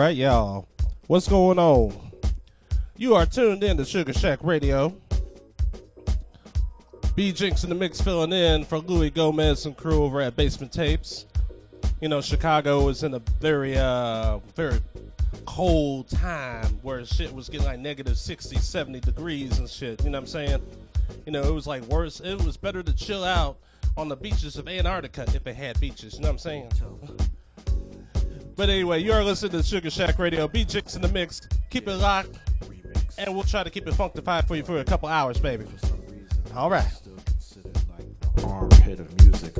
Right, 0.00 0.16
y'all. 0.16 0.66
What's 1.08 1.28
going 1.28 1.58
on? 1.58 1.94
You 2.96 3.16
are 3.16 3.26
tuned 3.26 3.62
in 3.62 3.76
to 3.76 3.84
Sugar 3.84 4.14
Shack 4.14 4.38
Radio. 4.42 4.96
B 7.14 7.32
Jinx 7.32 7.64
in 7.64 7.68
the 7.68 7.74
mix 7.74 8.00
filling 8.00 8.32
in 8.32 8.64
for 8.64 8.78
Louie 8.78 9.10
Gomez 9.10 9.66
and 9.66 9.76
crew 9.76 10.02
over 10.02 10.22
at 10.22 10.36
Bassment 10.36 10.72
Tapes. 10.72 11.26
You 12.00 12.08
know, 12.08 12.22
Chicago 12.22 12.88
is 12.88 13.02
in 13.02 13.12
a 13.12 13.18
very, 13.42 13.76
uh, 13.76 14.38
very 14.56 14.80
cold 15.44 16.08
time 16.08 16.78
where 16.80 17.04
shit 17.04 17.30
was 17.34 17.50
getting 17.50 17.66
like 17.66 17.78
negative 17.78 18.16
60, 18.16 18.56
70 18.56 19.00
degrees 19.00 19.58
and 19.58 19.68
shit. 19.68 20.02
You 20.02 20.08
know 20.08 20.16
what 20.16 20.22
I'm 20.22 20.26
saying? 20.28 20.62
You 21.26 21.32
know, 21.32 21.42
it 21.42 21.52
was 21.52 21.66
like 21.66 21.82
worse. 21.82 22.20
It 22.20 22.42
was 22.42 22.56
better 22.56 22.82
to 22.82 22.94
chill 22.94 23.22
out 23.22 23.58
on 23.98 24.08
the 24.08 24.16
beaches 24.16 24.56
of 24.56 24.66
Antarctica 24.66 25.26
if 25.34 25.46
it 25.46 25.56
had 25.56 25.78
beaches. 25.78 26.14
You 26.14 26.20
know 26.20 26.28
what 26.28 26.32
I'm 26.32 26.38
saying? 26.38 26.70
But 28.60 28.68
anyway, 28.68 29.02
you 29.02 29.14
are 29.14 29.24
listening 29.24 29.52
to 29.52 29.62
Sugar 29.62 29.88
Shack 29.88 30.18
Radio. 30.18 30.46
B 30.46 30.66
Jinx 30.66 30.94
in 30.94 31.00
the 31.00 31.08
mix. 31.08 31.40
Keep 31.70 31.88
it 31.88 31.94
locked. 31.94 32.38
And 33.16 33.34
we'll 33.34 33.44
try 33.44 33.64
to 33.64 33.70
keep 33.70 33.88
it 33.88 33.94
funkified 33.94 34.46
for 34.46 34.54
you 34.54 34.62
for 34.62 34.80
a 34.80 34.84
couple 34.84 35.08
hours, 35.08 35.38
baby. 35.38 35.64
All 36.54 36.68
right. 36.68 36.86
armpit 38.44 39.00
of 39.00 39.18
music 39.24 39.56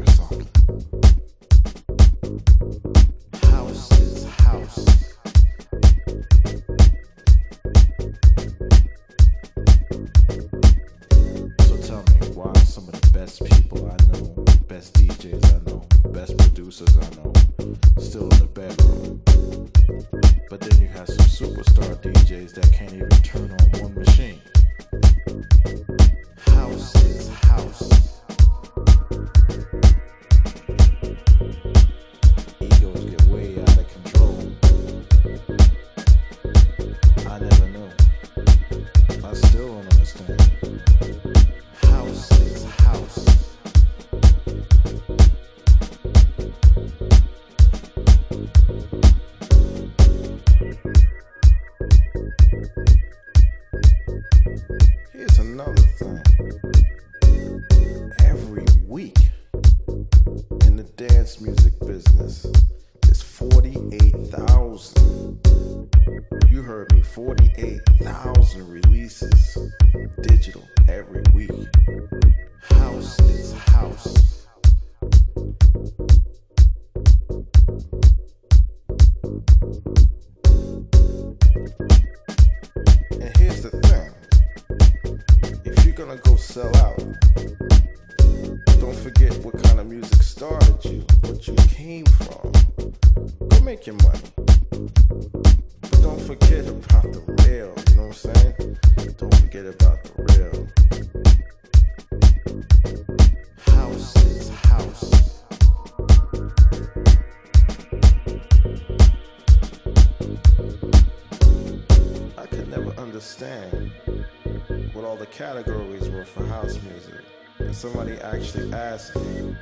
categories 115.41 116.07
were 116.11 116.27
for 116.27 116.45
house 116.45 116.79
music. 116.83 117.25
And 117.61 117.75
somebody 117.75 118.13
actually 118.19 118.71
asked 118.75 119.17
me. 119.17 119.57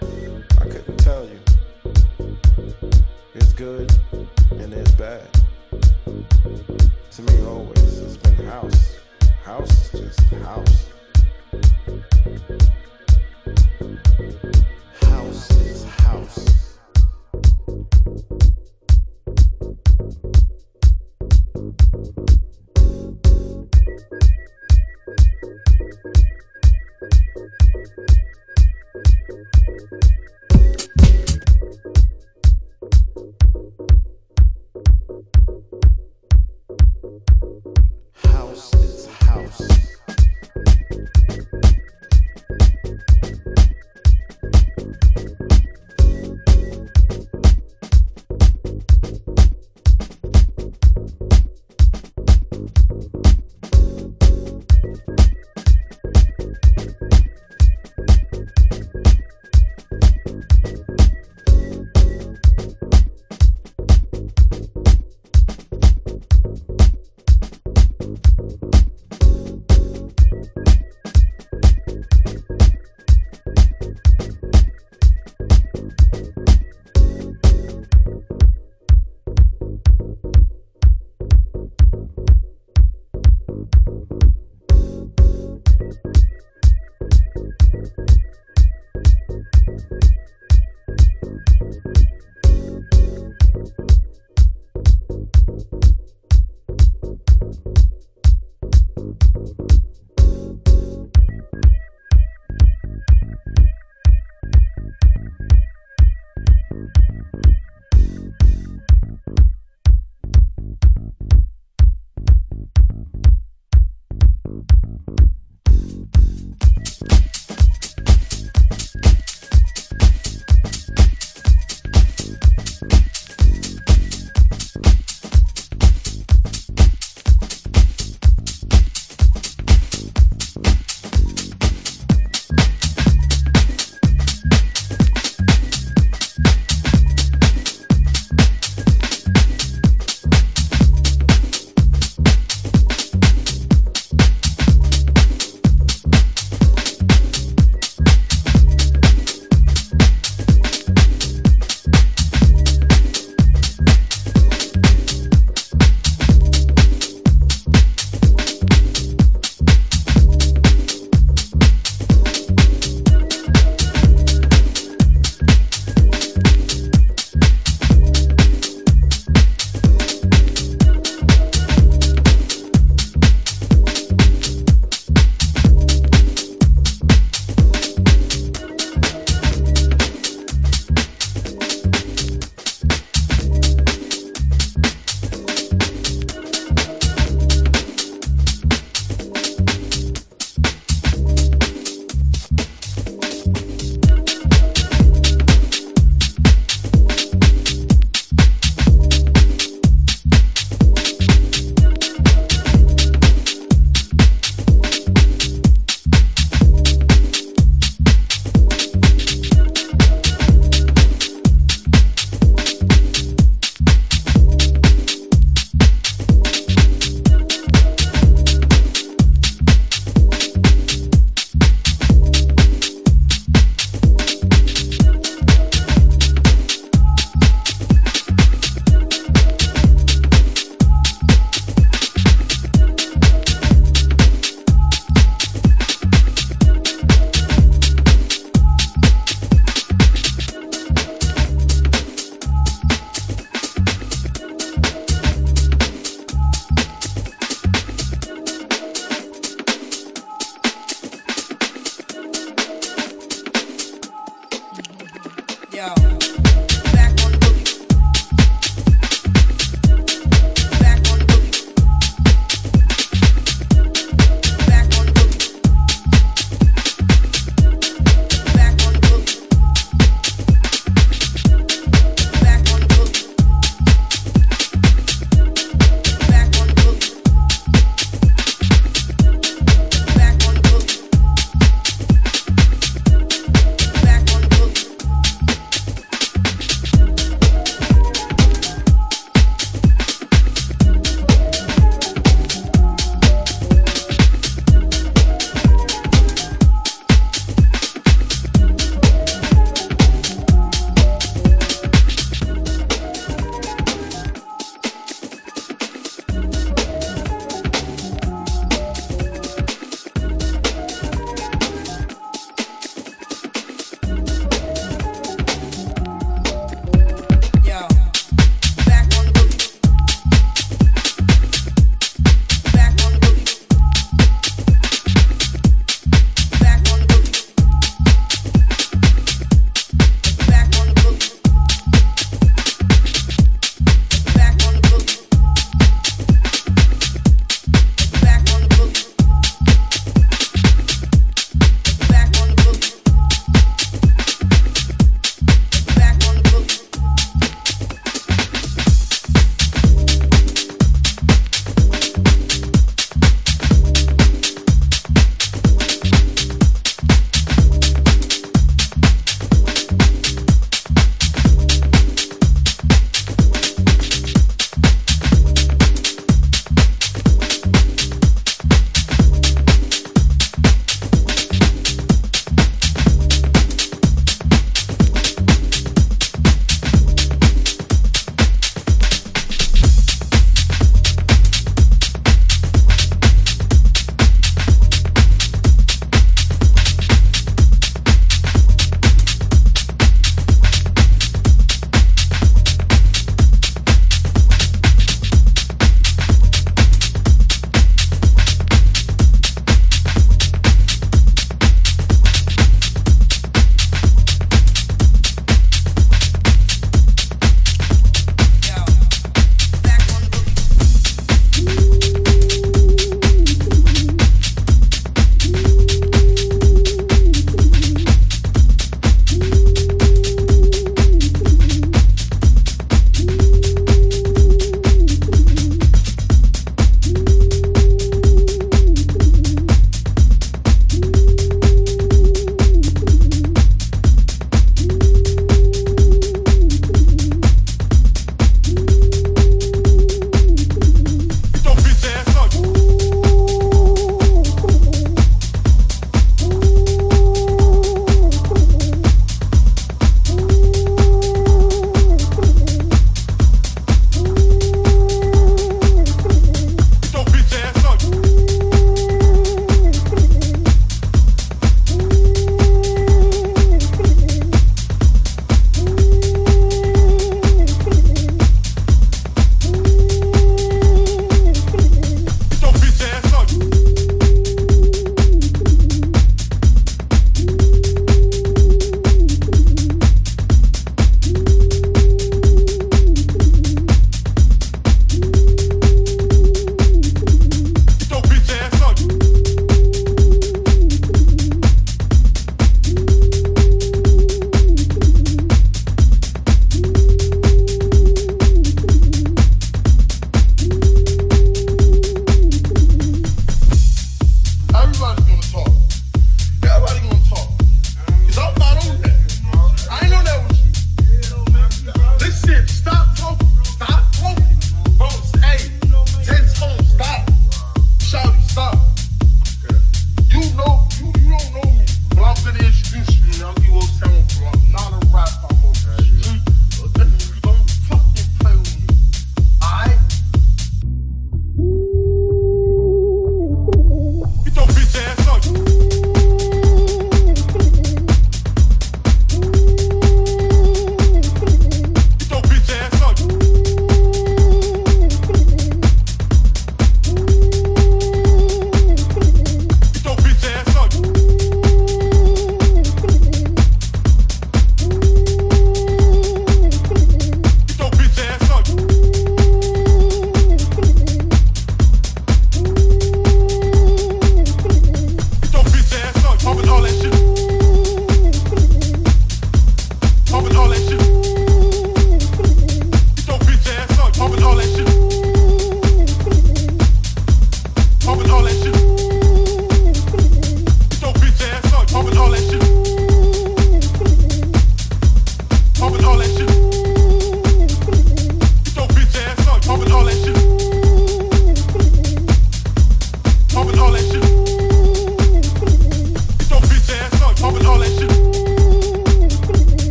I 0.61 0.65
couldn't 0.65 0.97
tell 0.97 1.25
you. 1.25 1.39
It's 3.37 3.53
good 3.53 3.88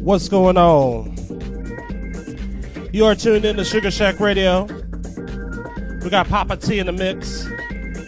What's 0.00 0.28
going 0.28 0.56
on? 0.56 1.16
You 2.92 3.04
are 3.04 3.16
tuned 3.16 3.44
in 3.44 3.56
to 3.56 3.64
Sugar 3.64 3.90
Shack 3.90 4.20
Radio. 4.20 4.68
We 6.04 6.08
got 6.08 6.28
Papa 6.28 6.56
T 6.56 6.78
in 6.78 6.86
the 6.86 6.92
mix. 6.92 7.46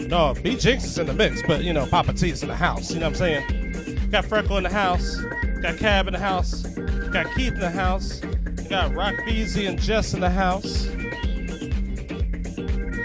No, 0.03 0.35
B 0.41 0.55
Jinx 0.55 0.85
is 0.85 0.99
in 0.99 1.07
the 1.07 1.15
mix, 1.15 1.43
but 1.49 1.65
you 1.65 1.73
know, 1.73 1.85
Papa 1.87 2.13
T 2.13 2.31
is 2.31 2.45
in 2.45 2.49
the 2.49 2.55
house. 2.55 2.93
You 2.93 3.01
know 3.01 3.11
what 3.11 3.21
I'm 3.21 3.43
saying? 3.43 4.09
Got 4.11 4.27
Freckle 4.27 4.57
in 4.59 4.63
the 4.63 4.71
house. 4.71 5.17
Got 5.63 5.79
Cab 5.79 6.07
in 6.07 6.13
the 6.13 6.21
house. 6.21 6.63
Got 7.11 7.27
Keith 7.35 7.55
in 7.55 7.59
the 7.59 7.71
house. 7.71 8.21
Got 8.69 8.95
Rock 8.95 9.17
Beezy 9.25 9.67
and 9.67 9.81
Jess 9.81 10.15
in 10.15 10.21
the 10.21 10.31
house. 10.31 10.85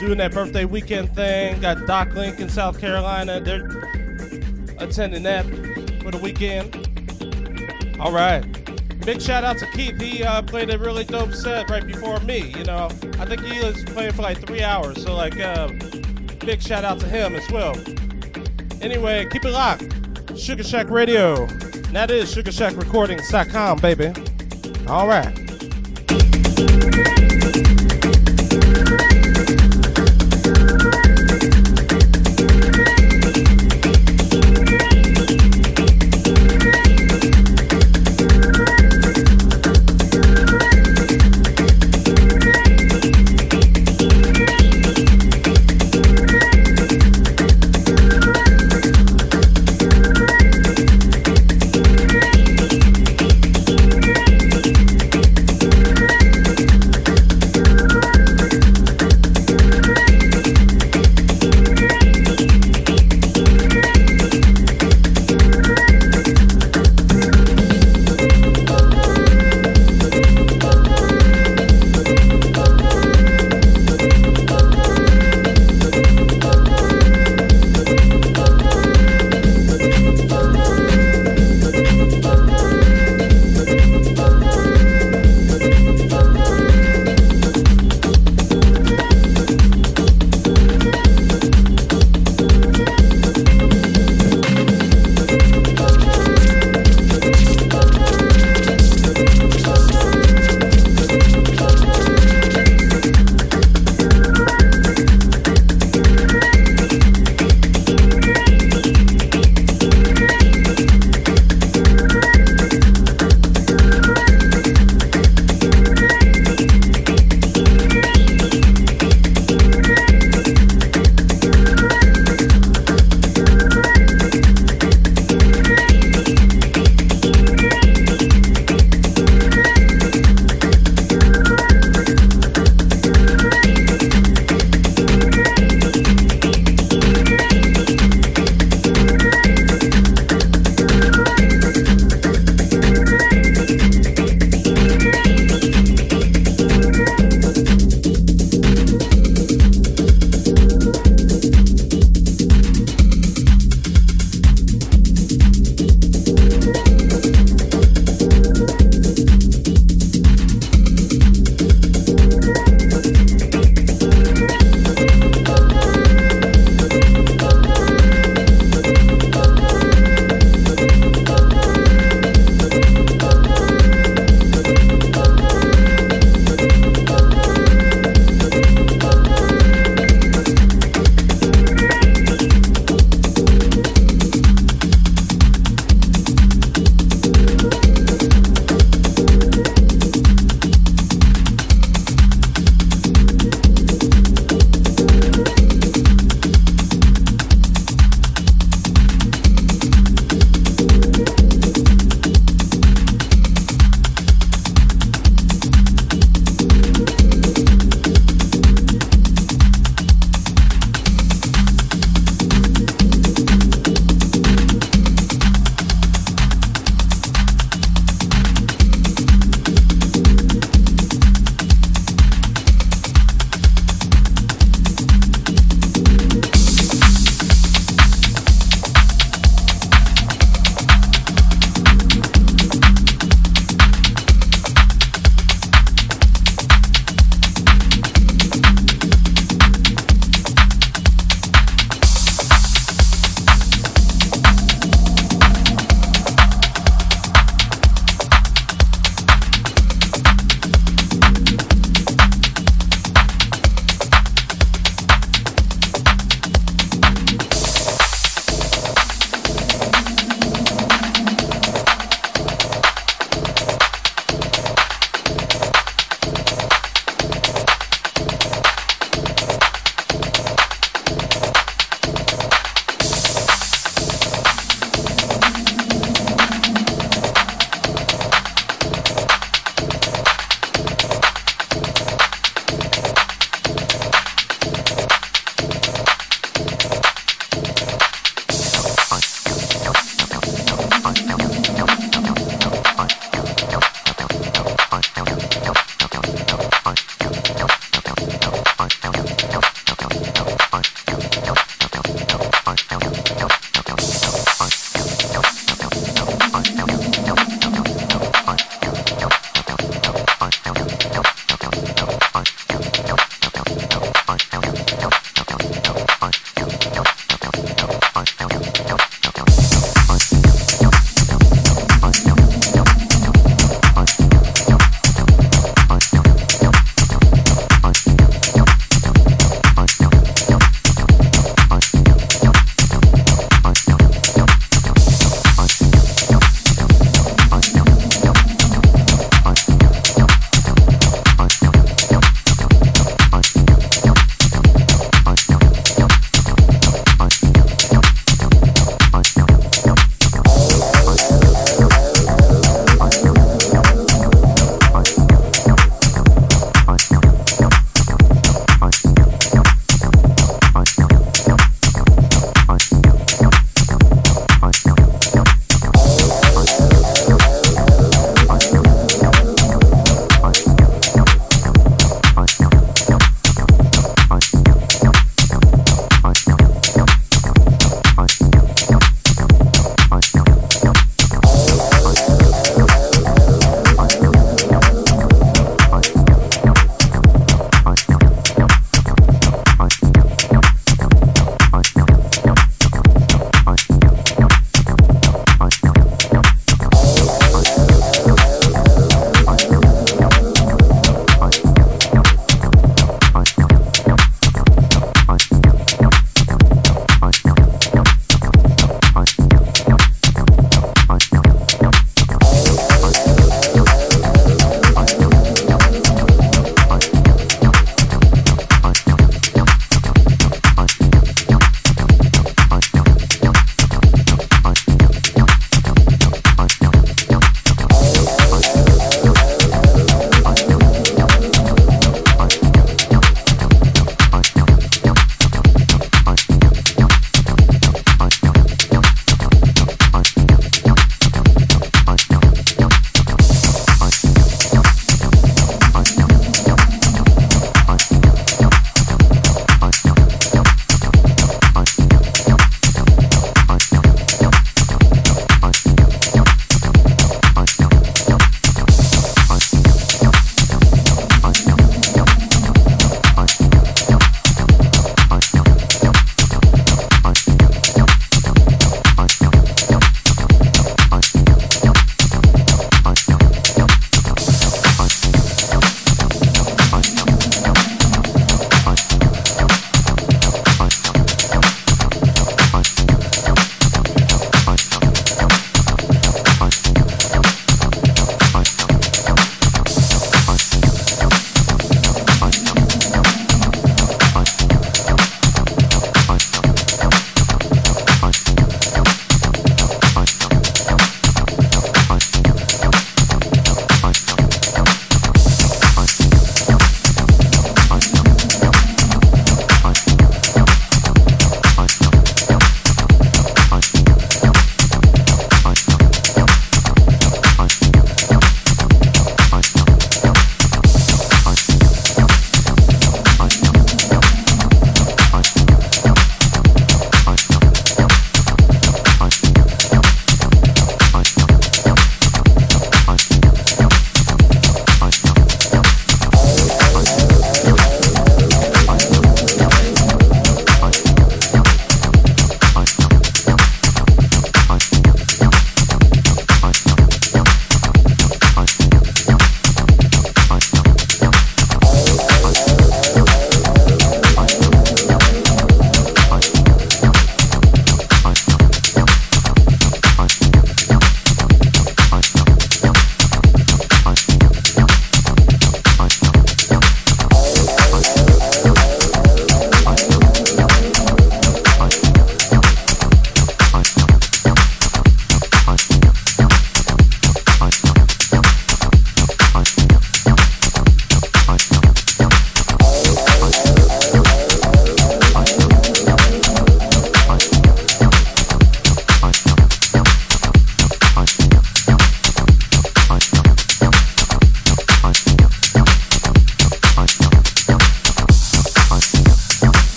doing 0.00 0.16
that 0.16 0.32
birthday 0.32 0.64
weekend 0.64 1.14
thing. 1.14 1.60
Got 1.60 1.86
Doc 1.86 2.14
Link 2.14 2.40
in 2.40 2.48
South 2.48 2.80
Carolina. 2.80 3.40
They're 3.40 3.66
attending 4.78 5.24
that 5.24 5.44
for 6.02 6.10
the 6.10 6.20
weekend. 6.22 6.75
All 8.06 8.12
right. 8.12 8.40
Big 9.04 9.20
shout 9.20 9.42
out 9.42 9.58
to 9.58 9.66
Keith. 9.72 10.00
He 10.00 10.22
uh, 10.22 10.40
played 10.40 10.70
a 10.70 10.78
really 10.78 11.02
dope 11.02 11.34
set 11.34 11.68
right 11.68 11.84
before 11.84 12.20
me. 12.20 12.52
You 12.56 12.62
know, 12.62 12.84
I 13.18 13.26
think 13.26 13.40
he 13.40 13.58
was 13.58 13.82
playing 13.86 14.12
for 14.12 14.22
like 14.22 14.46
three 14.46 14.62
hours. 14.62 15.02
So, 15.02 15.16
like, 15.16 15.36
uh, 15.40 15.66
big 16.38 16.62
shout 16.62 16.84
out 16.84 17.00
to 17.00 17.08
him 17.08 17.34
as 17.34 17.50
well. 17.50 17.74
Anyway, 18.80 19.26
keep 19.28 19.44
it 19.44 19.50
locked. 19.50 19.92
Sugar 20.38 20.62
Shack 20.62 20.88
Radio. 20.88 21.46
That 21.90 22.12
is 22.12 22.32
SugarShackRecordings.com, 22.32 23.78
baby. 23.78 24.12
All 24.86 25.08
right. 25.08 25.36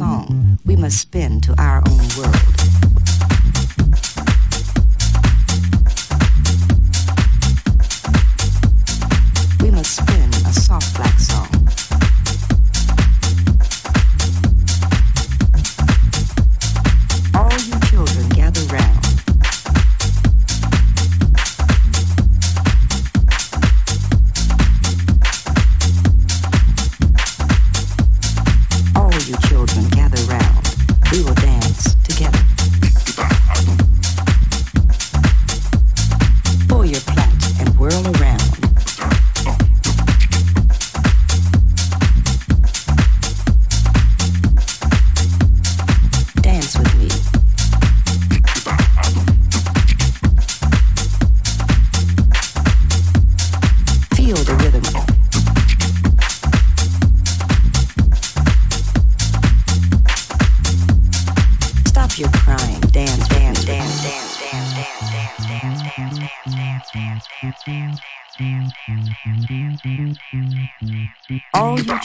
Song. 0.00 0.29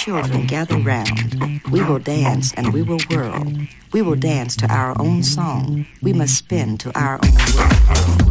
Children 0.05 0.45
gather 0.45 0.77
round. 0.77 1.61
We 1.71 1.83
will 1.83 1.97
dance 1.97 2.53
and 2.53 2.71
we 2.71 2.83
will 2.83 2.99
whirl. 3.09 3.43
We 3.91 4.03
will 4.03 4.15
dance 4.15 4.55
to 4.57 4.71
our 4.71 4.93
own 5.01 5.23
song. 5.23 5.87
We 6.01 6.13
must 6.13 6.35
spin 6.35 6.77
to 6.79 6.91
our 6.95 7.19
own 7.23 7.35
world. 7.55 8.24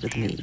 With 0.00 0.16
me. 0.16 0.38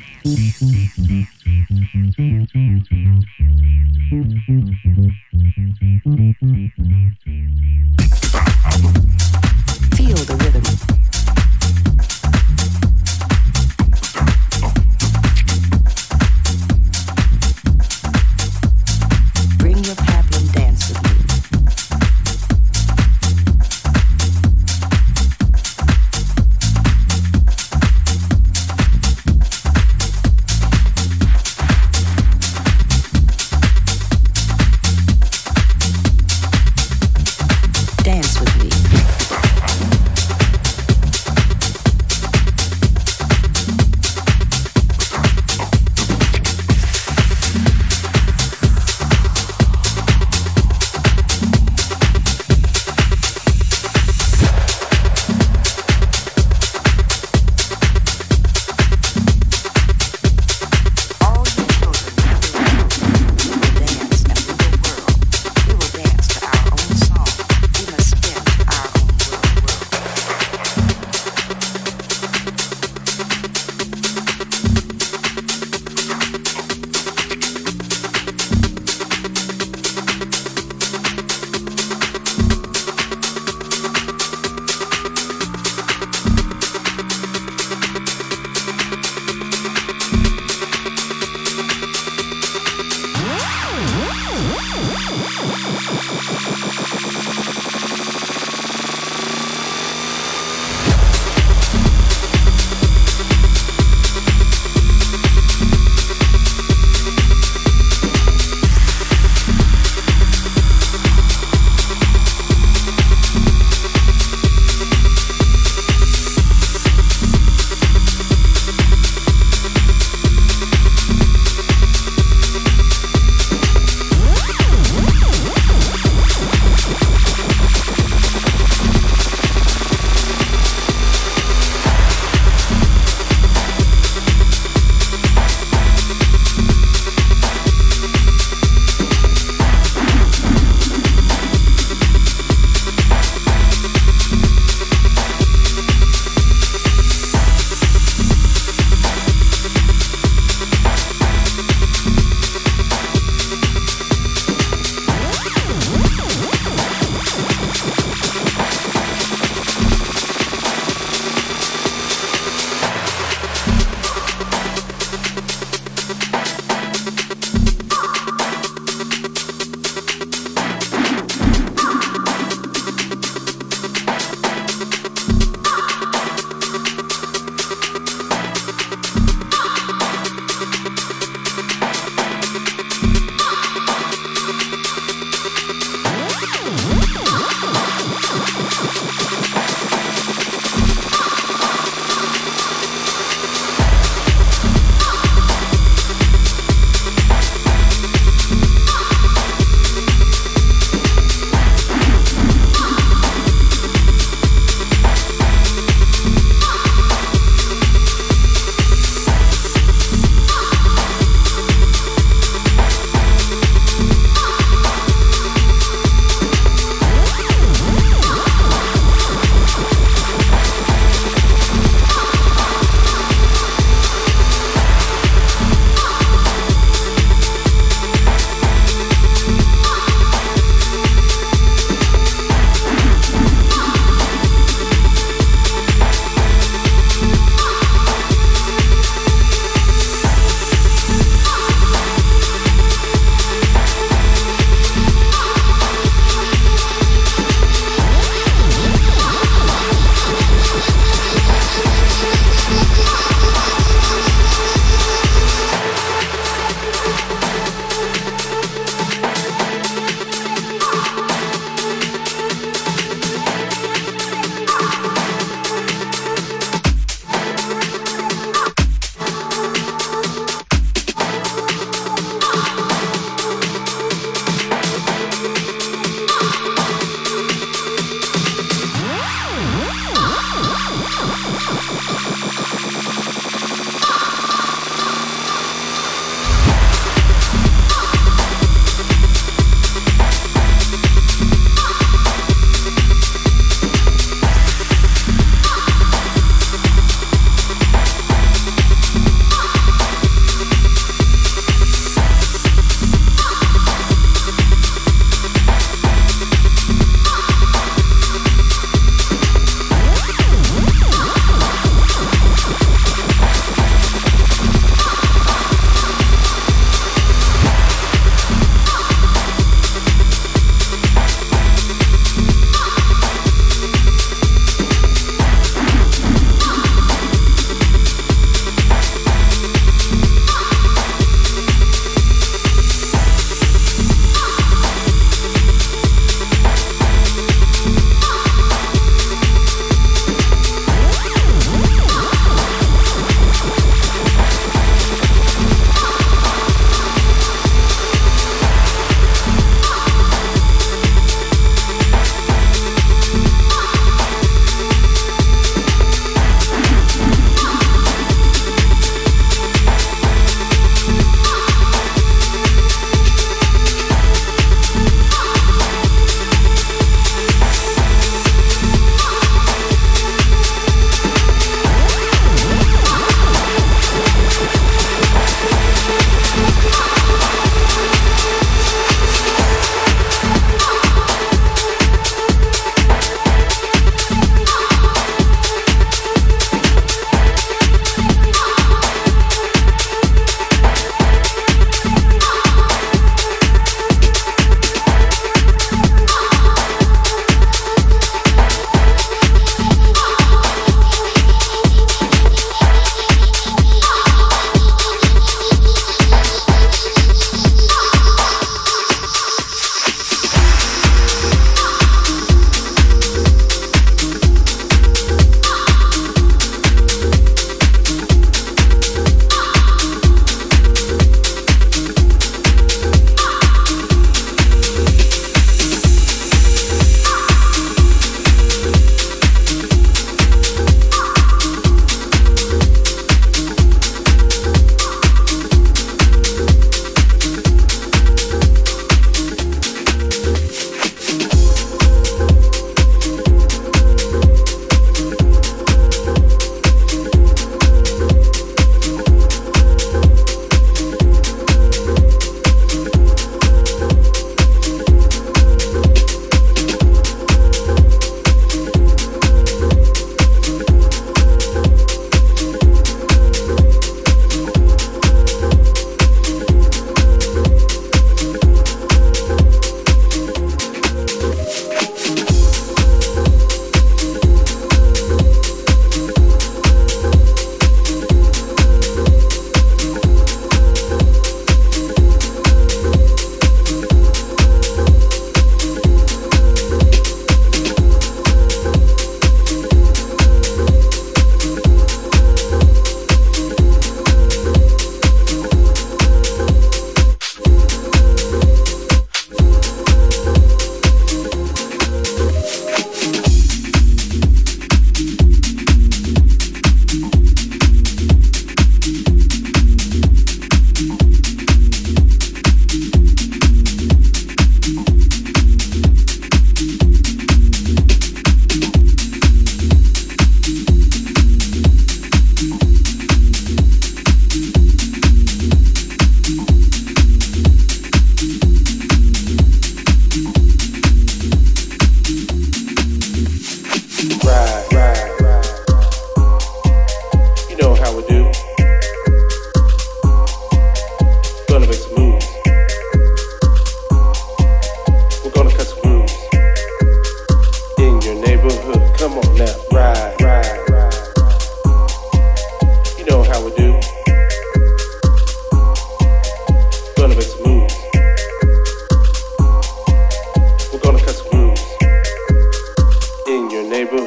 Suck 564.09 564.17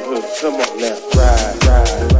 it, 0.79 2.12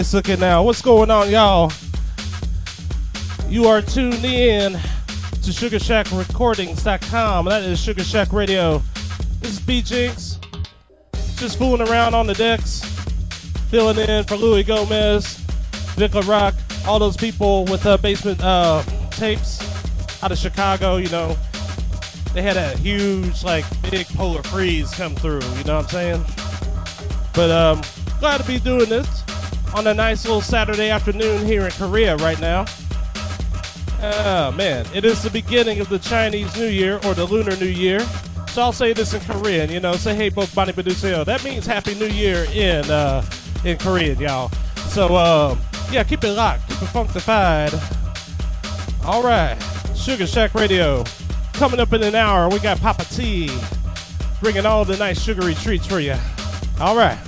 suck 0.00 0.30
it 0.30 0.40
now. 0.40 0.62
What's 0.62 0.80
going 0.80 1.10
on, 1.10 1.28
y'all? 1.30 1.70
You 3.46 3.66
are 3.66 3.82
tuned 3.82 4.24
in 4.24 4.72
to 4.72 5.50
SugarShackRecordings.com. 5.50 7.44
That 7.44 7.62
is 7.62 7.78
Sugar 7.78 8.02
Shack 8.02 8.32
Radio. 8.32 8.82
This 9.40 9.52
is 9.52 9.60
B 9.60 9.82
Jinx. 9.82 10.38
Just 11.36 11.58
fooling 11.58 11.86
around 11.86 12.14
on 12.14 12.26
the 12.26 12.32
decks, 12.32 12.82
filling 13.68 13.98
in 13.98 14.24
for 14.24 14.36
Louie 14.36 14.62
Gomez, 14.62 15.36
Vic 15.96 16.14
Rock, 16.26 16.54
all 16.86 16.98
those 16.98 17.18
people 17.18 17.66
with 17.66 17.84
uh, 17.84 17.98
Bassment 17.98 18.40
uh, 18.42 18.82
tapes 19.10 19.60
out 20.22 20.32
of 20.32 20.38
Chicago, 20.38 20.96
you 20.96 21.10
know. 21.10 21.36
They 22.32 22.40
had 22.40 22.56
a 22.56 22.74
huge, 22.78 23.44
like, 23.44 23.66
big 23.90 24.06
polar 24.06 24.42
freeze 24.44 24.90
come 24.94 25.14
through, 25.14 25.42
you 25.58 25.64
know 25.64 25.76
what 25.76 25.92
I'm 25.94 26.24
saying? 26.24 26.24
But 27.34 27.50
um, 27.50 27.82
glad 28.20 28.40
to 28.40 28.46
be 28.46 28.58
doing 28.58 28.88
this 28.88 29.11
on 29.74 29.86
a 29.86 29.94
nice 29.94 30.24
little 30.24 30.40
Saturday 30.40 30.90
afternoon 30.90 31.46
here 31.46 31.64
in 31.64 31.70
Korea 31.72 32.16
right 32.16 32.40
now. 32.40 32.66
Oh 34.02 34.52
man, 34.52 34.86
it 34.94 35.04
is 35.04 35.22
the 35.22 35.30
beginning 35.30 35.80
of 35.80 35.88
the 35.88 35.98
Chinese 35.98 36.54
New 36.56 36.66
Year 36.66 36.96
or 37.04 37.14
the 37.14 37.24
Lunar 37.24 37.56
New 37.56 37.66
Year. 37.66 38.00
So 38.48 38.62
I'll 38.62 38.72
say 38.72 38.92
this 38.92 39.14
in 39.14 39.20
Korean, 39.20 39.70
you 39.70 39.80
know, 39.80 39.94
say 39.94 40.14
hey 40.14 40.28
bok 40.28 40.52
bani 40.54 40.72
baduseo. 40.72 41.24
That 41.24 41.42
means 41.44 41.64
Happy 41.66 41.94
New 41.94 42.06
Year 42.06 42.46
in 42.52 42.90
uh, 42.90 43.24
in 43.64 43.78
Korean, 43.78 44.18
y'all. 44.18 44.50
So 44.90 45.16
um, 45.16 45.58
yeah, 45.90 46.02
keep 46.04 46.24
it 46.24 46.32
locked, 46.32 46.68
keep 46.68 46.82
it 46.82 46.88
funkified. 46.88 47.72
All 49.06 49.22
right, 49.22 49.56
Sugar 49.96 50.26
Shack 50.26 50.54
Radio 50.54 51.04
coming 51.54 51.80
up 51.80 51.92
in 51.92 52.02
an 52.02 52.14
hour. 52.14 52.48
We 52.48 52.58
got 52.58 52.78
Papa 52.80 53.04
T 53.04 53.50
bringing 54.40 54.66
all 54.66 54.84
the 54.84 54.96
nice 54.96 55.22
sugary 55.22 55.54
treats 55.54 55.86
for 55.86 56.00
you. 56.00 56.16
All 56.80 56.96
right. 56.96 57.18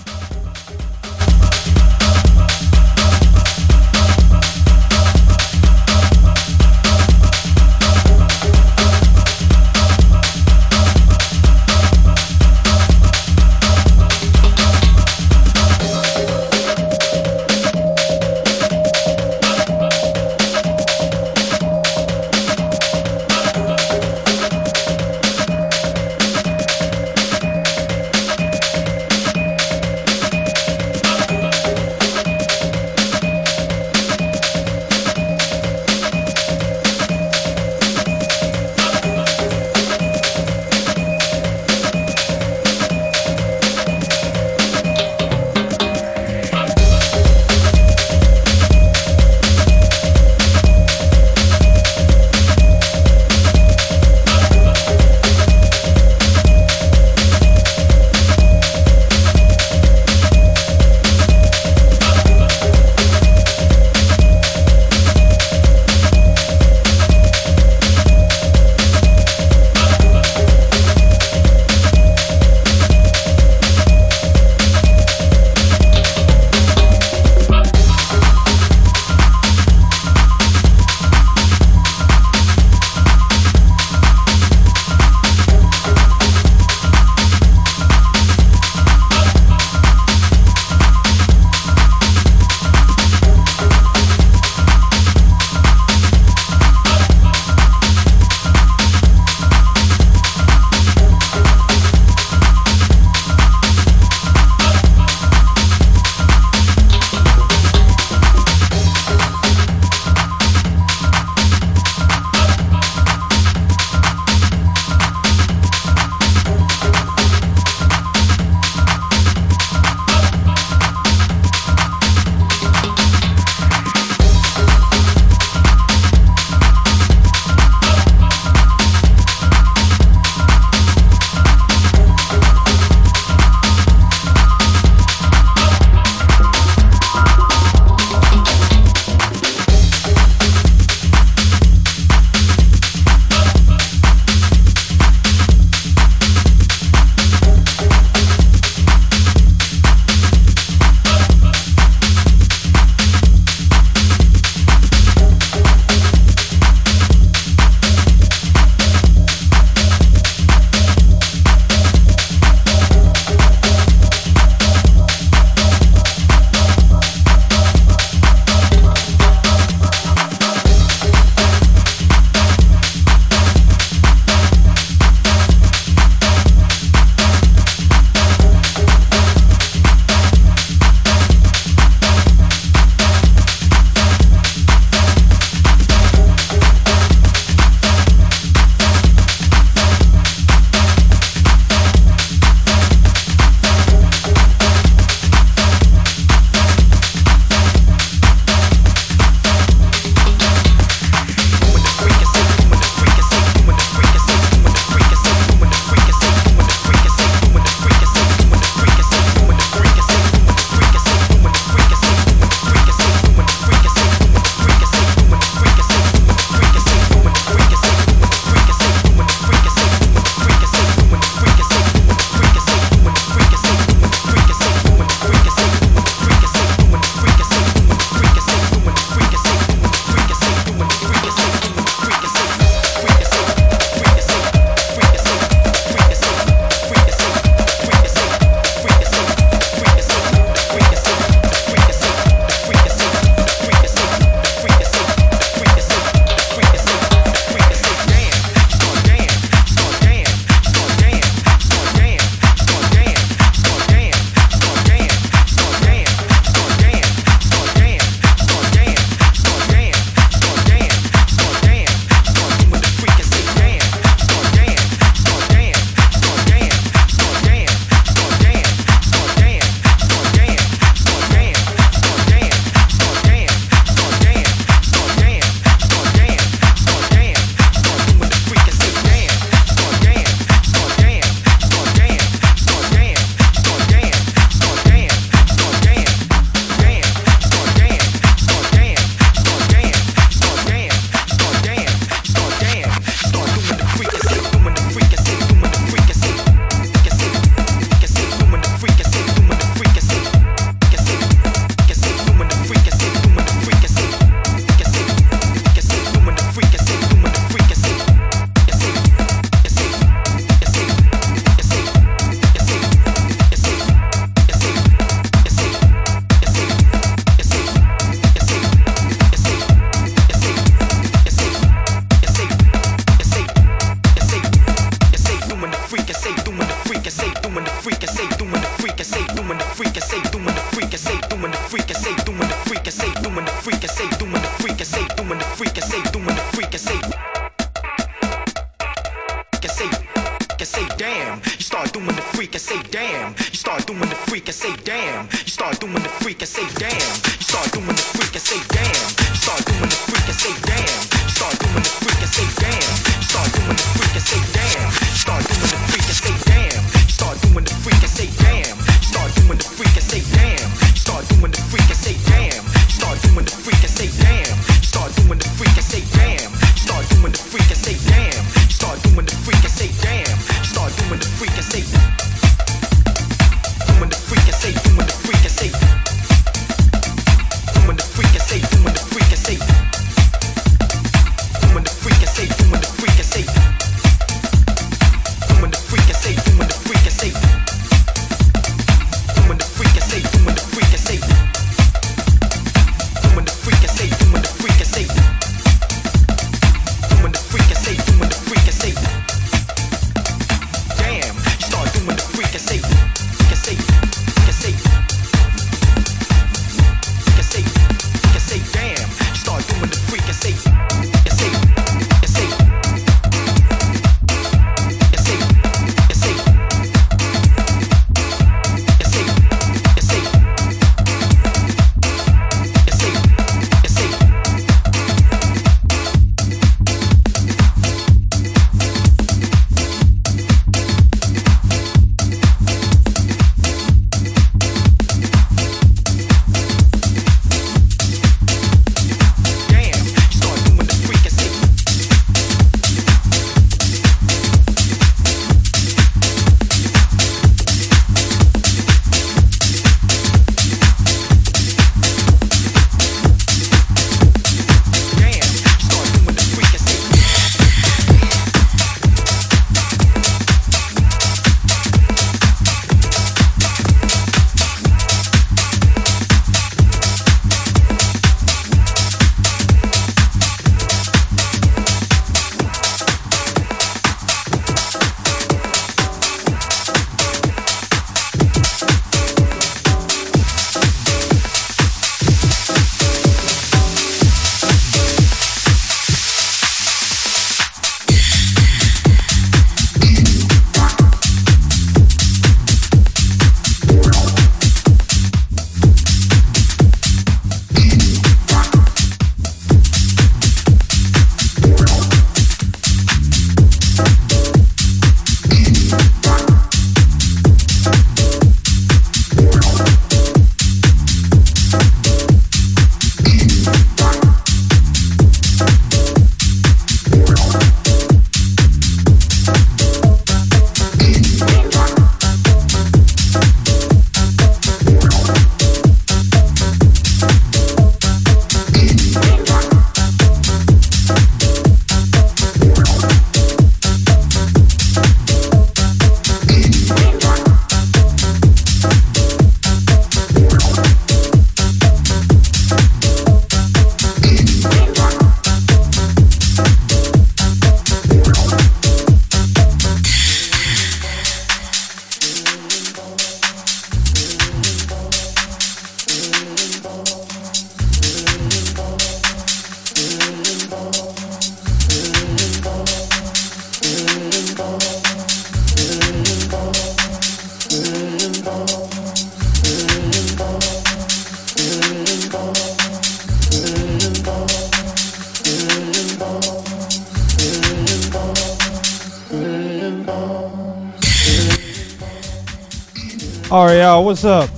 what's 584.14 584.24
up? 584.24 584.48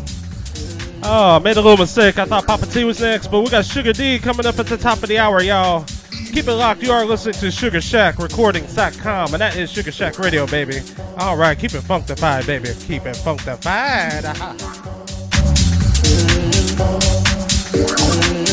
Oh, 1.02 1.40
made 1.40 1.56
a 1.56 1.62
little 1.62 1.78
mistake. 1.78 2.18
I 2.18 2.26
thought 2.26 2.46
Papa 2.46 2.66
T 2.66 2.84
was 2.84 3.00
next, 3.00 3.28
but 3.28 3.40
we 3.40 3.48
got 3.48 3.64
Sugar 3.64 3.94
D 3.94 4.18
coming 4.18 4.44
up 4.44 4.58
at 4.58 4.66
the 4.66 4.76
top 4.76 5.02
of 5.02 5.08
the 5.08 5.18
hour, 5.18 5.42
y'all. 5.42 5.86
Keep 6.10 6.48
it 6.48 6.52
locked. 6.52 6.82
You 6.82 6.92
are 6.92 7.06
listening 7.06 7.36
to 7.36 7.50
Sugar 7.50 7.80
Shack 7.80 8.18
Recordings.com, 8.18 9.32
and 9.32 9.40
that 9.40 9.56
is 9.56 9.70
Sugar 9.70 9.92
Shack 9.92 10.18
Radio, 10.18 10.46
baby. 10.46 10.80
All 11.16 11.38
right, 11.38 11.58
keep 11.58 11.72
it 11.72 11.80
functified, 11.80 12.46
baby. 12.46 12.68
Keep 12.86 13.06
it 13.06 13.16
functified. 13.16 14.26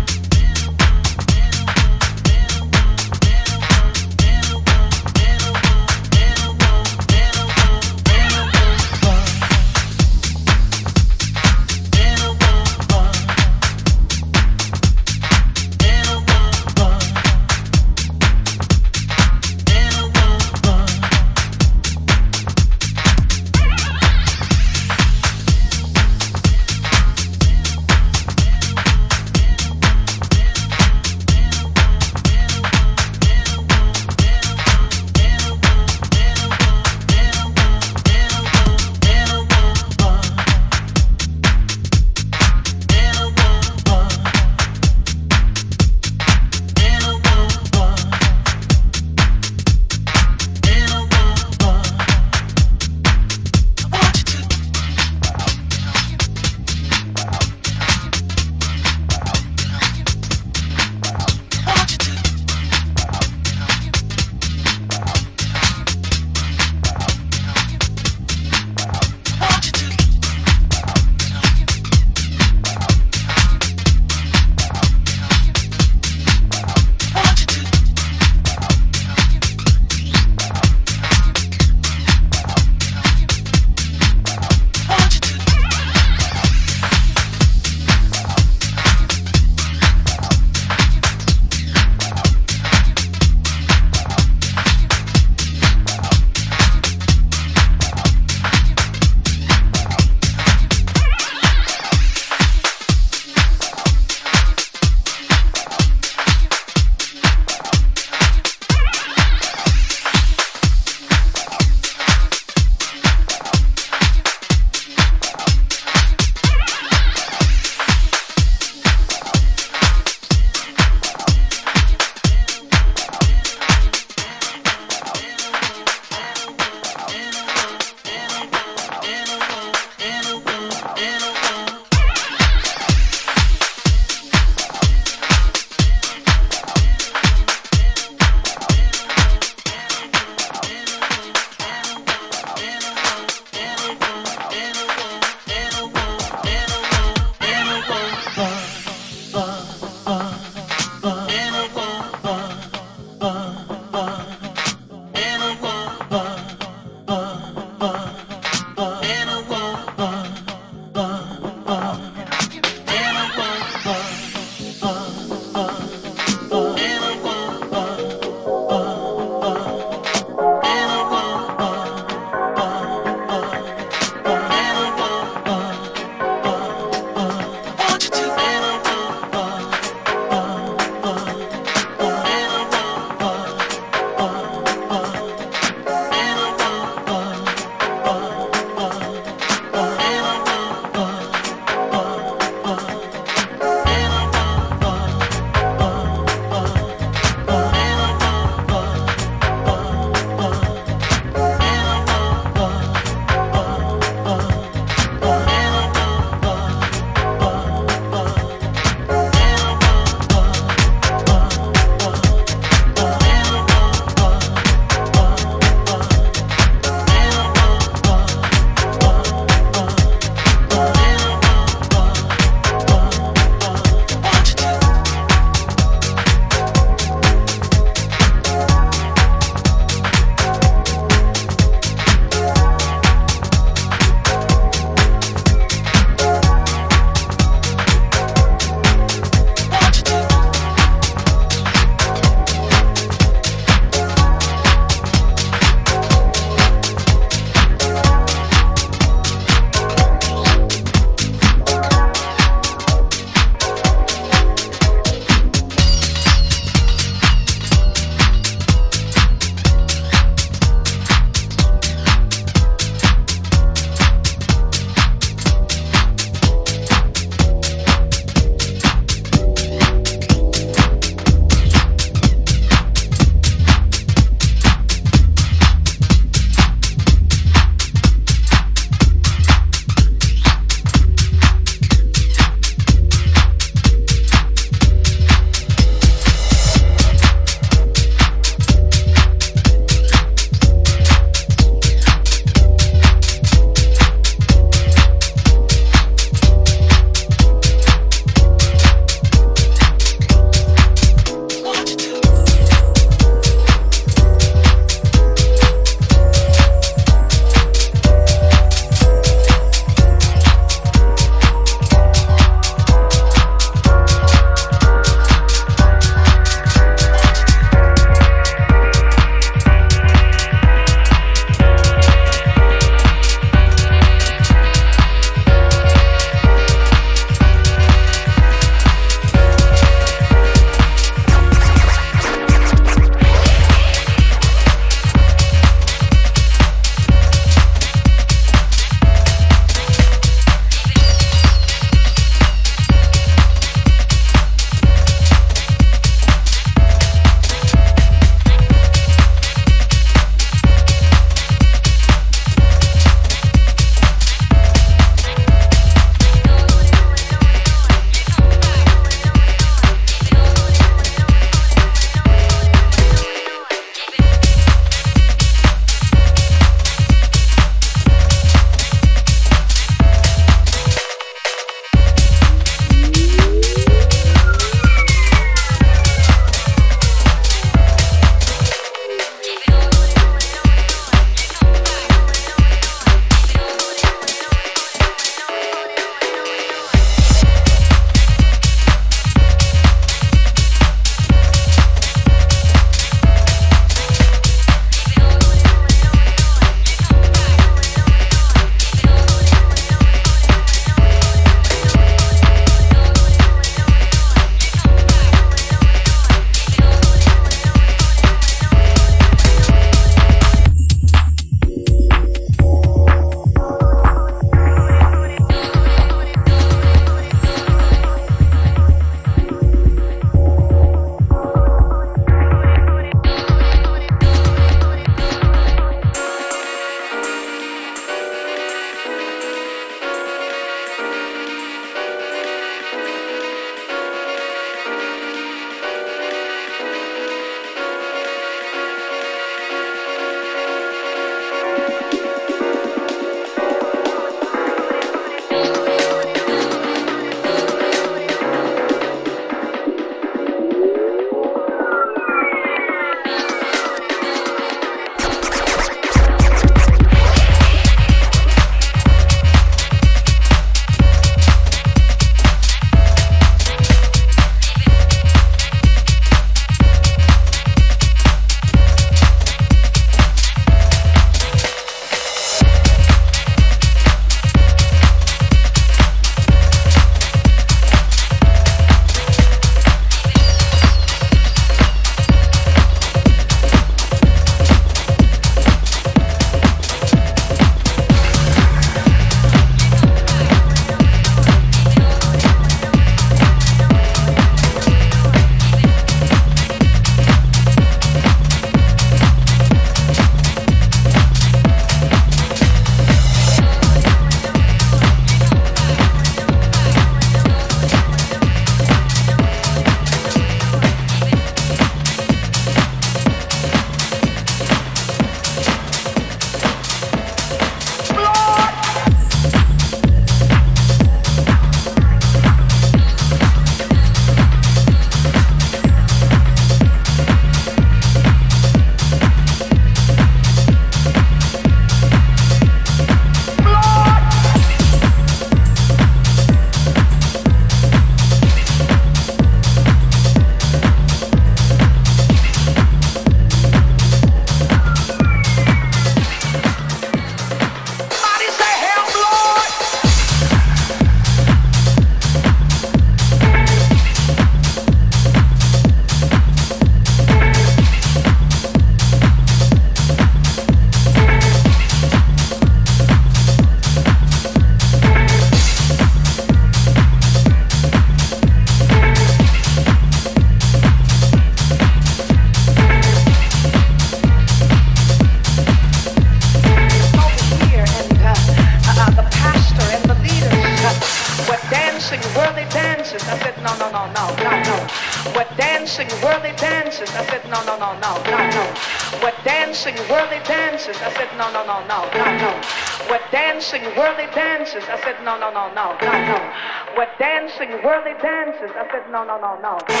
no, 599.11 599.25
no, 599.25 599.37
no, 599.37 599.59
no, 599.61 600.00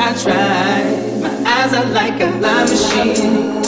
I 0.00 0.14
try. 0.22 1.18
My 1.20 1.28
eyes 1.44 1.74
are 1.74 1.86
like 1.86 2.20
a 2.20 2.26
lie 2.38 2.64
machine. 2.64 3.58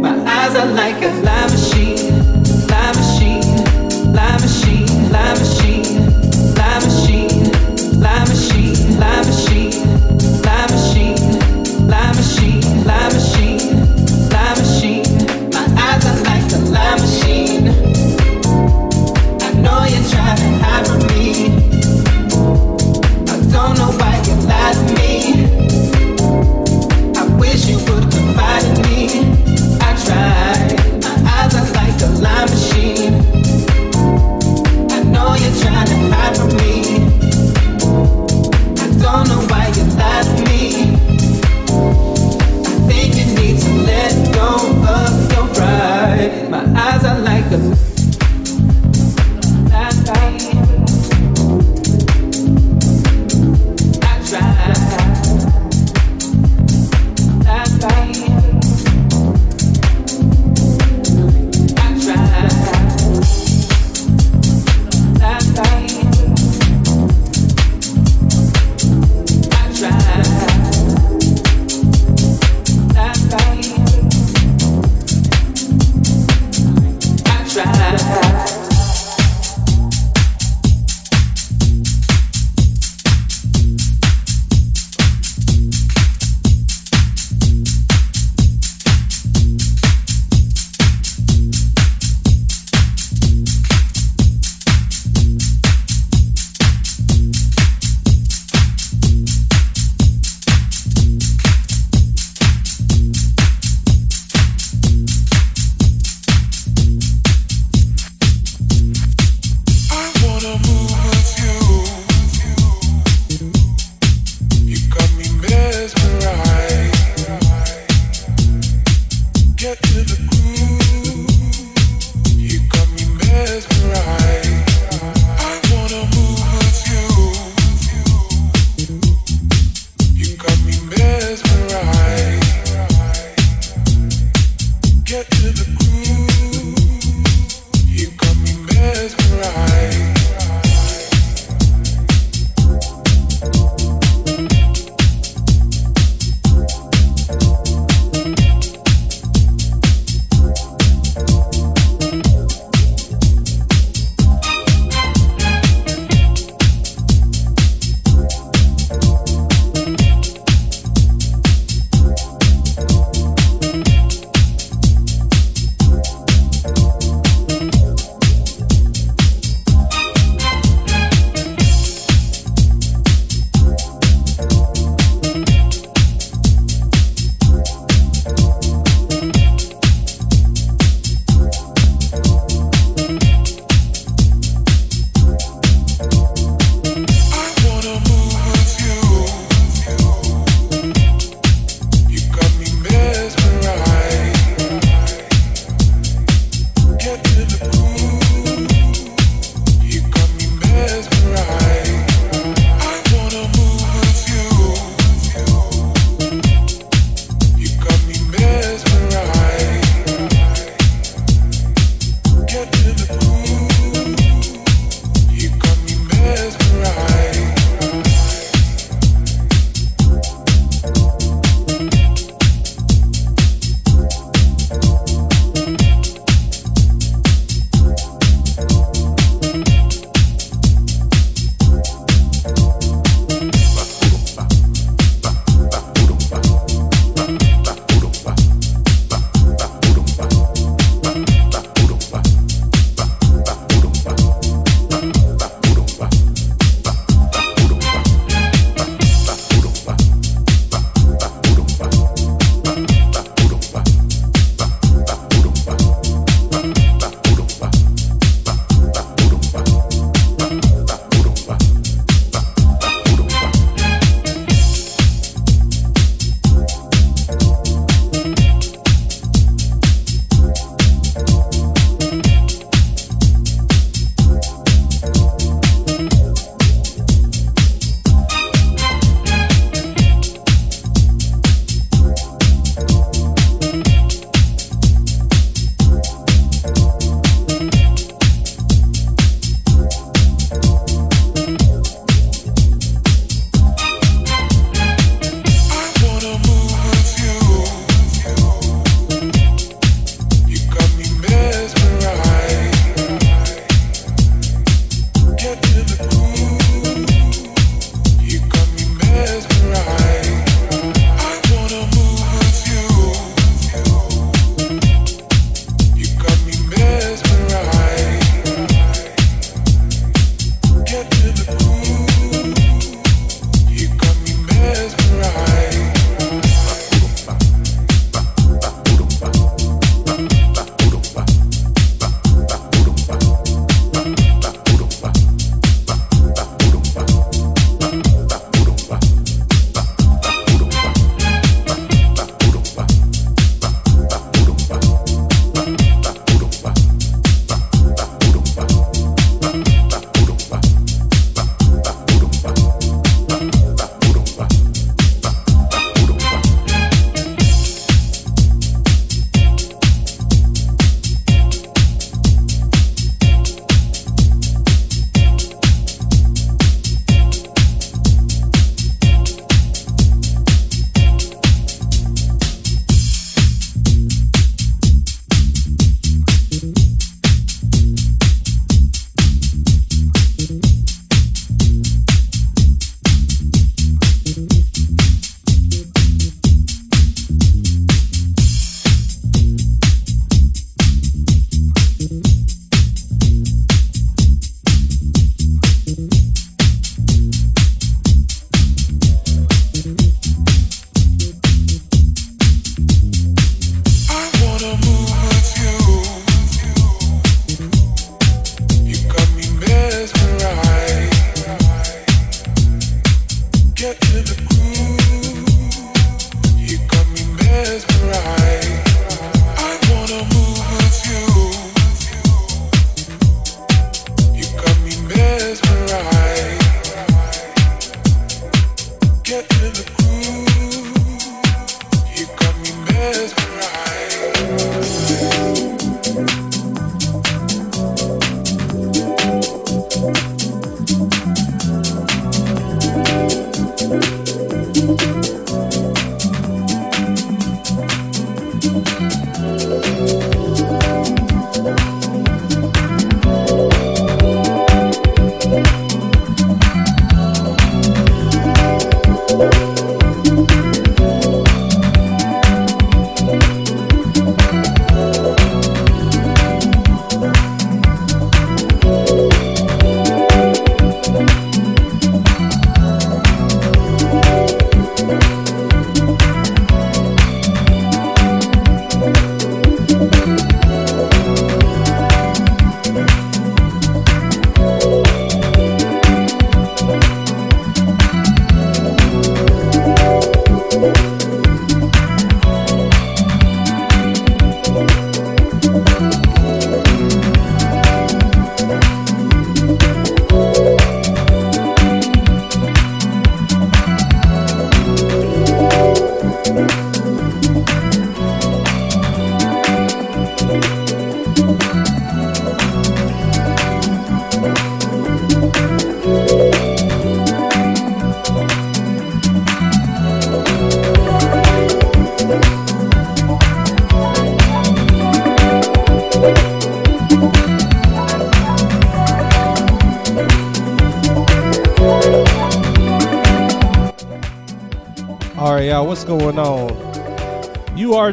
My 0.00 0.14
eyes 0.26 0.56
are 0.56 0.66
like 0.66 1.02
a 1.02 1.12
light. 1.22 1.39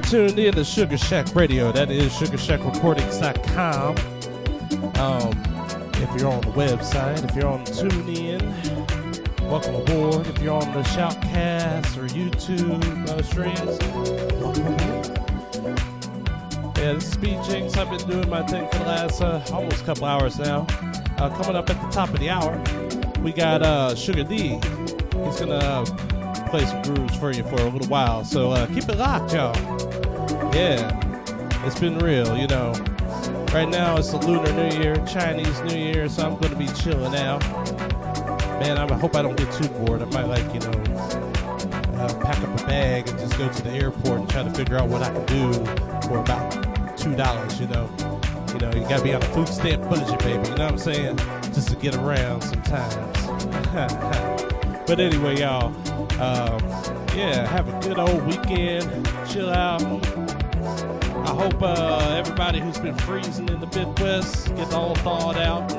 Tuned 0.09 0.39
in 0.39 0.53
to 0.53 0.63
Sugar 0.63 0.97
Shack 0.97 1.35
Radio. 1.35 1.73
That 1.73 1.91
is 1.91 2.13
SugarShackRecordings.com. 2.13 3.97
Um, 5.01 5.31
if 6.01 6.09
you're 6.17 6.31
on 6.31 6.39
the 6.39 6.51
website, 6.51 7.25
if 7.25 7.35
you're 7.35 7.49
on 7.49 7.65
TuneIn, 7.65 8.41
welcome 9.49 9.75
aboard. 9.75 10.25
If 10.27 10.41
you're 10.41 10.53
on 10.53 10.71
the 10.71 10.83
Shoutcast 10.83 11.97
or 11.97 12.07
YouTube 12.07 13.09
uh, 13.09 13.21
streams. 13.21 13.77
Yeah, 16.77 16.93
this 16.93 17.09
is 17.09 17.17
B 17.17 17.37
Jinx. 17.45 17.75
I've 17.75 17.89
been 17.89 18.07
doing 18.09 18.29
my 18.29 18.43
thing 18.43 18.65
for 18.69 18.77
the 18.77 18.85
last 18.85 19.21
uh, 19.21 19.43
almost 19.51 19.83
couple 19.83 20.05
hours 20.05 20.39
now. 20.39 20.65
Uh, 21.17 21.29
coming 21.35 21.57
up 21.57 21.69
at 21.69 21.81
the 21.81 21.87
top 21.89 22.11
of 22.11 22.19
the 22.19 22.29
hour, 22.29 22.57
we 23.21 23.33
got 23.33 23.61
uh, 23.61 23.93
Sugar 23.93 24.23
D. 24.23 24.57
He's 25.25 25.41
gonna 25.41 25.83
play 26.49 26.65
some 26.65 26.81
grooves 26.83 27.17
for 27.17 27.31
you 27.31 27.43
for 27.43 27.55
a 27.55 27.69
little 27.69 27.89
while. 27.89 28.23
So 28.23 28.51
uh, 28.51 28.67
keep 28.67 28.87
it 28.87 28.97
locked, 28.97 29.33
y'all. 29.33 29.76
Yeah, 30.53 31.65
it's 31.65 31.79
been 31.79 31.99
real, 31.99 32.37
you 32.37 32.47
know. 32.47 32.73
Right 33.53 33.69
now 33.69 33.97
it's 33.97 34.11
the 34.11 34.17
Lunar 34.17 34.51
New 34.53 34.77
Year, 34.79 34.95
Chinese 35.05 35.61
New 35.61 35.77
Year, 35.77 36.09
so 36.09 36.27
I'm 36.27 36.37
to 36.39 36.55
be 36.55 36.67
chilling 36.67 37.15
out. 37.15 37.41
Man, 38.59 38.77
I 38.77 38.93
hope 38.95 39.15
I 39.15 39.21
don't 39.21 39.37
get 39.37 39.51
too 39.53 39.67
bored. 39.69 40.01
I 40.01 40.05
might 40.05 40.25
like, 40.25 40.53
you 40.53 40.59
know, 40.59 40.71
uh, 41.97 42.13
pack 42.23 42.39
up 42.39 42.61
a 42.61 42.63
bag 42.65 43.07
and 43.07 43.19
just 43.19 43.37
go 43.37 43.47
to 43.49 43.63
the 43.63 43.71
airport 43.71 44.21
and 44.21 44.29
try 44.29 44.43
to 44.43 44.51
figure 44.51 44.77
out 44.77 44.89
what 44.89 45.01
I 45.01 45.11
can 45.11 45.25
do 45.25 45.53
for 46.07 46.19
about 46.19 46.97
two 46.97 47.15
dollars. 47.15 47.59
You 47.59 47.67
know, 47.67 47.89
you 48.53 48.59
know, 48.59 48.71
you 48.73 48.81
gotta 48.81 49.03
be 49.03 49.13
on 49.13 49.21
a 49.21 49.25
food 49.27 49.47
stamp 49.47 49.89
budget, 49.89 50.19
baby. 50.19 50.47
You 50.49 50.55
know 50.55 50.65
what 50.65 50.71
I'm 50.73 50.77
saying? 50.77 51.17
Just 51.53 51.69
to 51.69 51.75
get 51.75 51.95
around 51.95 52.41
sometimes. 52.41 53.27
but 54.87 54.99
anyway, 54.99 55.39
y'all, 55.39 55.67
um, 56.21 56.59
yeah, 57.15 57.47
have 57.47 57.67
a 57.69 57.79
good 57.87 57.97
old 57.97 58.25
weekend. 58.25 59.07
Chill 59.29 59.49
out. 59.49 60.26
Hope 61.47 61.61
uh, 61.61 62.15
everybody 62.17 62.59
who's 62.59 62.77
been 62.77 62.97
freezing 62.97 63.47
in 63.47 63.61
the 63.61 63.67
Midwest 63.67 64.53
gets 64.57 64.73
all 64.73 64.95
thawed 64.95 65.37
out. 65.37 65.69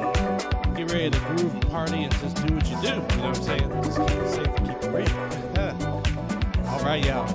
Get 0.75 0.91
ready 0.91 1.11
to 1.11 1.19
groove 1.19 1.53
and 1.53 1.71
party 1.71 2.05
and 2.05 2.21
just 2.21 2.47
do 2.47 2.55
what 2.55 2.71
you 2.71 2.81
do. 2.81 2.89
You 2.89 2.95
know 2.95 3.29
what 3.29 3.37
I'm 3.37 3.45
saying? 3.45 3.83
Just 3.83 3.99
keep 3.99 4.11
it 4.11 4.29
safe 4.31 4.47
and 4.47 4.67
keep 4.67 4.83
it 4.83 4.91
real. 4.91 6.69
all 6.69 6.81
right, 6.83 7.05
y'all. 7.05 7.29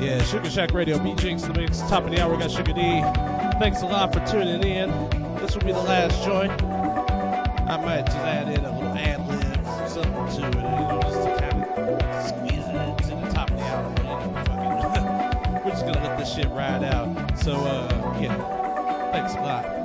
Yeah, 0.00 0.22
Sugar 0.22 0.48
Shack 0.48 0.72
Radio, 0.72 0.98
B 0.98 1.14
Jinx, 1.16 1.42
the 1.42 1.52
mix, 1.52 1.80
top 1.80 2.04
of 2.04 2.10
the 2.10 2.22
hour, 2.22 2.32
we 2.32 2.38
got 2.38 2.50
Sugar 2.50 2.72
D. 2.72 3.02
Thanks 3.60 3.82
a 3.82 3.86
lot 3.86 4.14
for 4.14 4.24
tuning 4.24 4.62
in. 4.62 4.88
This 5.40 5.54
will 5.54 5.66
be 5.66 5.72
the 5.72 5.82
last 5.82 6.24
joint. 6.24 6.50
I 6.62 7.76
might 7.84 8.06
just 8.06 8.16
add 8.16 8.48
in 8.48 8.64
So, 17.48 17.64
uh, 17.64 18.18
yeah, 18.20 19.10
thanks 19.10 19.32
a 19.34 19.40
lot. 19.40 19.77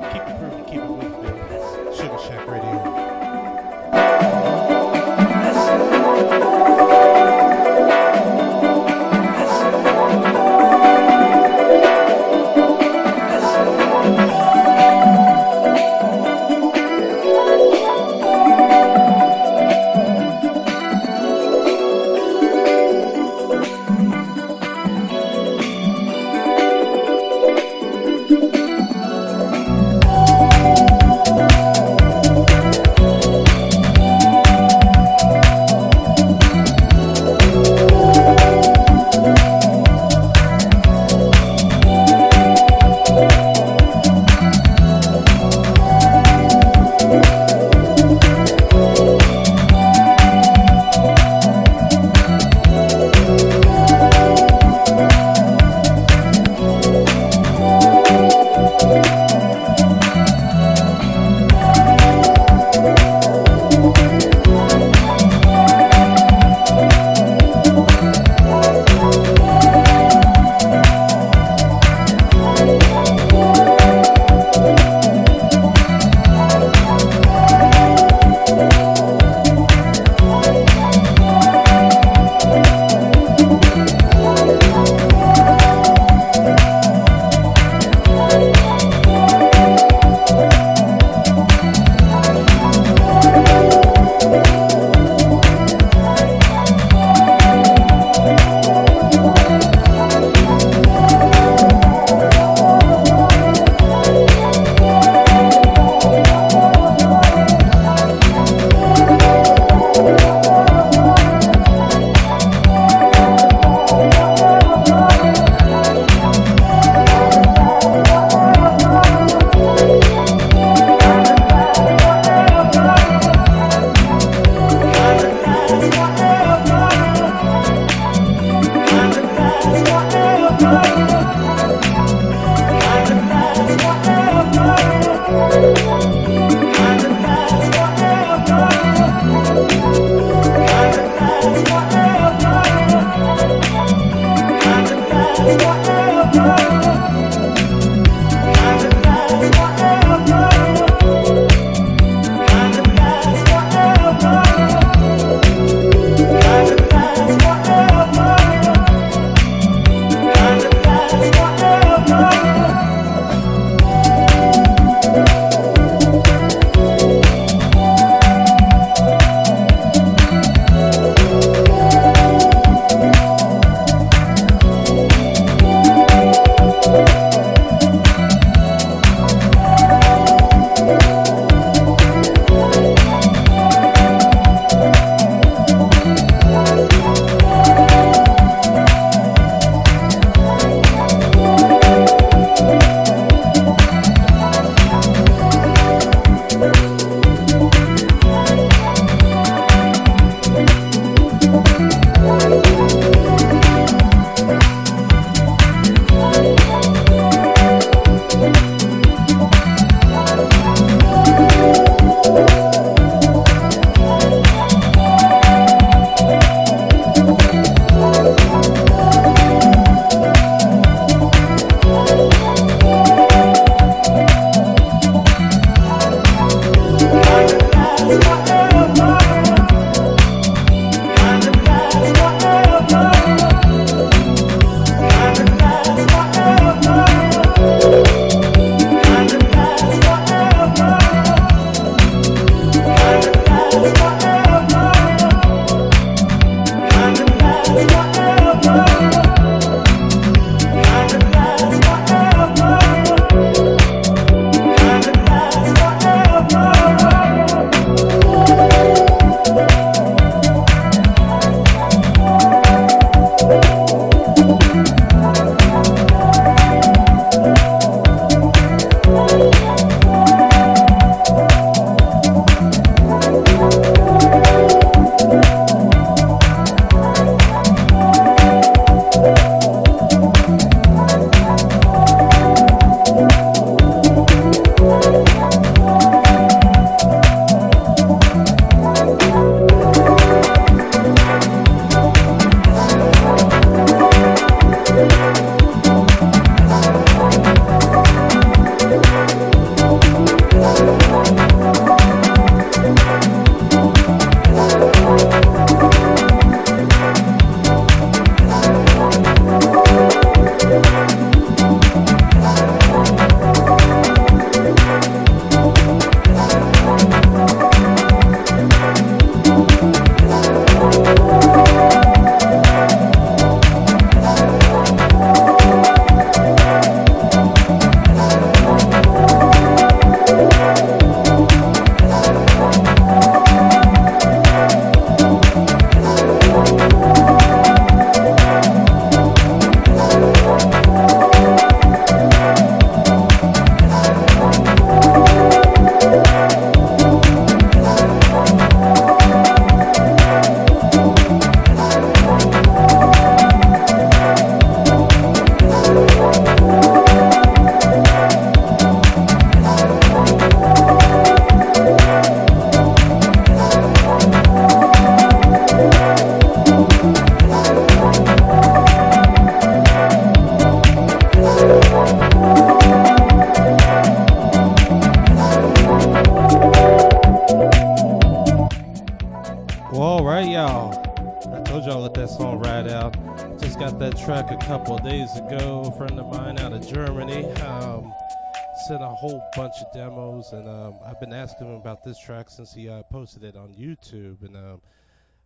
Demos, 389.93 390.51
and 390.53 390.67
um, 390.67 390.95
I've 391.05 391.19
been 391.19 391.33
asking 391.33 391.67
him 391.67 391.75
about 391.75 392.03
this 392.03 392.19
track 392.19 392.49
since 392.49 392.73
he 392.73 392.89
uh, 392.89 393.03
posted 393.03 393.43
it 393.43 393.55
on 393.55 393.73
YouTube. 393.73 394.41
And 394.43 394.55
um, 394.55 394.81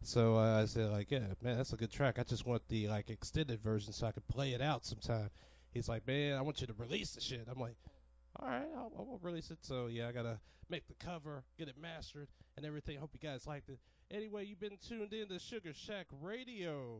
so 0.01 0.35
uh, 0.35 0.61
I 0.61 0.65
said, 0.65 0.91
like, 0.91 1.11
yeah, 1.11 1.19
man, 1.41 1.57
that's 1.57 1.73
a 1.73 1.77
good 1.77 1.91
track. 1.91 2.17
I 2.19 2.23
just 2.23 2.45
want 2.45 2.61
the 2.69 2.87
like 2.87 3.09
extended 3.09 3.61
version 3.61 3.93
so 3.93 4.07
I 4.07 4.11
could 4.11 4.27
play 4.27 4.53
it 4.53 4.61
out 4.61 4.85
sometime. 4.85 5.29
He's 5.71 5.89
like, 5.89 6.07
man, 6.07 6.37
I 6.37 6.41
want 6.41 6.61
you 6.61 6.67
to 6.67 6.73
release 6.77 7.11
the 7.11 7.21
shit. 7.21 7.47
I'm 7.51 7.59
like, 7.59 7.75
all 8.39 8.47
right, 8.47 8.67
I'll, 8.75 8.91
I'll 8.97 9.19
release 9.21 9.51
it. 9.51 9.59
So 9.61 9.87
yeah, 9.87 10.07
I 10.07 10.11
gotta 10.11 10.39
make 10.69 10.87
the 10.87 10.95
cover, 10.95 11.43
get 11.57 11.67
it 11.67 11.75
mastered, 11.79 12.27
and 12.55 12.65
everything. 12.65 12.97
Hope 12.97 13.11
you 13.13 13.29
guys 13.29 13.47
liked 13.47 13.69
it. 13.69 13.79
Anyway, 14.09 14.45
you've 14.45 14.59
been 14.59 14.77
tuned 14.87 15.13
in 15.13 15.27
to 15.27 15.39
Sugar 15.39 15.73
Shack 15.73 16.07
Radio. 16.21 16.96